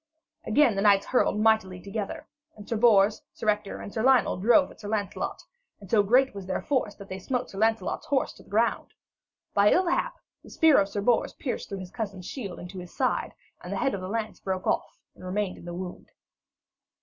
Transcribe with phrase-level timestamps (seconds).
[0.47, 4.71] Again the knights hurtled mightily together, and Sir Bors, Sir Ector, and Sir Lionel drove
[4.71, 5.43] at Sir Lancelot,
[5.79, 8.95] and so great was their force that they smote Sir Lancelot's horse to the ground.
[9.53, 12.97] By ill hap, the spear of Sir Bors pierced through his cousin's shield into his
[12.97, 16.09] side, and the head of the lance broke off and remained in the wound.